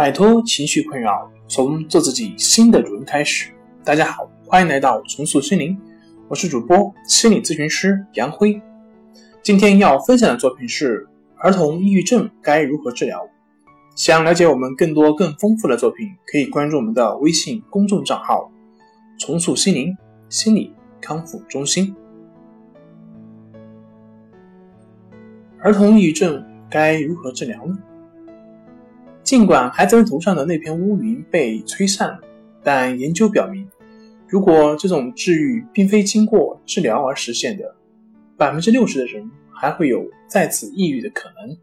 [0.00, 3.52] 摆脱情绪困扰，从做自己新的主人开始。
[3.84, 5.78] 大家好，欢迎来到重塑心灵，
[6.26, 8.58] 我是主播心理咨询师杨辉。
[9.42, 13.28] 今天要分享的作品是儿童抑郁症该如何治疗。
[13.94, 18.50] 想了解我们更多更丰富的作品，可以关注我们的微信公众账号
[19.20, 19.94] “重塑心灵
[20.30, 21.94] 心理康复中心”。
[25.60, 27.78] 儿童抑郁症该如何治疗呢？
[29.30, 32.18] 尽管孩子们头上的那片乌云被吹散了，
[32.64, 33.64] 但研究表明，
[34.26, 37.76] 如果这种治愈并非经过治疗而实现的，
[38.36, 41.56] 百分之六十的人还会有再次抑郁的可能，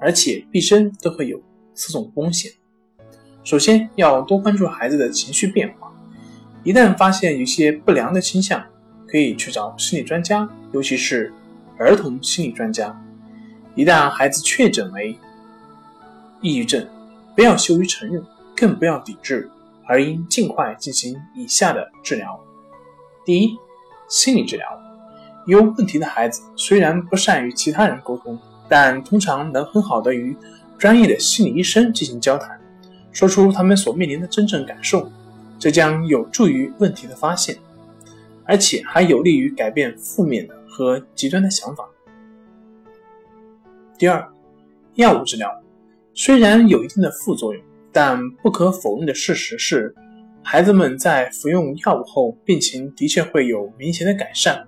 [0.00, 1.38] 而且毕生都会有
[1.74, 2.50] 四种风险。
[3.42, 5.92] 首先，要多关注孩子的情绪变化，
[6.62, 8.64] 一旦发现有些不良的倾向，
[9.06, 11.30] 可以去找心理专家，尤其是
[11.76, 12.98] 儿童心理专家。
[13.74, 15.14] 一旦孩子确诊为
[16.40, 16.86] 抑郁症，
[17.34, 18.24] 不要羞于承认，
[18.56, 19.50] 更不要抵制，
[19.86, 22.38] 而应尽快进行以下的治疗：
[23.24, 23.56] 第一，
[24.08, 24.66] 心理治疗。
[25.46, 30.36] 有问题的孩子虽然不善与其他人沟通，但通常能很好的与
[30.78, 32.58] 专业的心理医生进行交谈，
[33.12, 35.10] 说出他们所面临的真正感受，
[35.58, 37.58] 这将有助于问题的发现，
[38.44, 41.86] 而且还有利于改变负面的和极端的想法。
[43.98, 44.32] 第二，
[44.94, 45.62] 药物治疗
[46.16, 47.62] 虽然有一定的副作用，
[47.92, 49.92] 但不可否认的事实是，
[50.42, 54.64] 孩子们在服用药物后，病情的确会有明显的改善。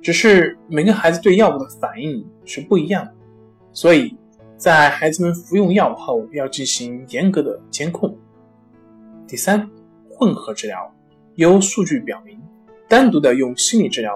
[0.00, 3.12] 只是每个孩子对药物的反应是不一样的，
[3.72, 4.16] 所以
[4.56, 8.16] 在孩子们服用药物后要进行严格的监控。
[9.26, 9.68] 第三，
[10.08, 10.94] 混合治疗
[11.34, 12.40] 有数据表明，
[12.88, 14.14] 单独的用心理治疗，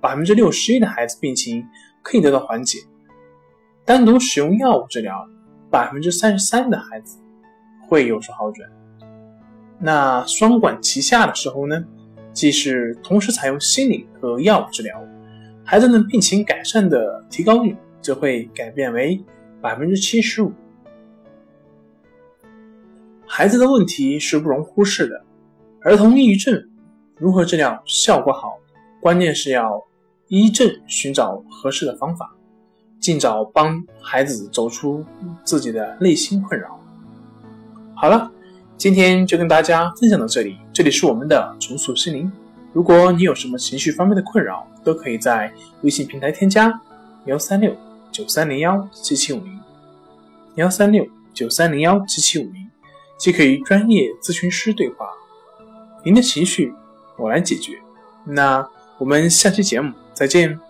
[0.00, 1.66] 百分之六十一的孩子病情
[2.02, 2.78] 可以得到缓解。
[3.84, 5.28] 单独使用药物治疗，
[5.70, 7.18] 百分之三十三的孩子
[7.86, 8.68] 会有所好转。
[9.78, 11.84] 那双管齐下的时候呢？
[12.30, 15.02] 即是同时采用心理和药物治疗，
[15.64, 19.20] 孩子们病情改善的提高率就会改变为
[19.60, 20.52] 百分之七十五。
[23.26, 25.20] 孩子的问题是不容忽视的，
[25.80, 26.62] 儿童抑郁症
[27.16, 28.56] 如何治疗效果好？
[29.00, 29.84] 关键是要
[30.28, 32.36] 依症寻找合适的方法。
[33.00, 35.04] 尽早帮孩子走出
[35.44, 36.78] 自己的内心困扰。
[37.94, 38.30] 好了，
[38.76, 40.56] 今天就跟大家分享到这里。
[40.72, 42.30] 这里是我们的重塑心灵。
[42.72, 46.80] 如果你有什么情绪方面的困扰，都可以在微信平台添加
[47.24, 47.74] 幺三六
[48.12, 49.58] 九三零幺七七五零
[50.56, 52.68] 幺三六九三零幺七七五零，
[53.18, 55.06] 即可与专业咨询师对话。
[56.04, 56.72] 您的情绪，
[57.16, 57.72] 我来解决。
[58.24, 60.67] 那我们下期节目再见。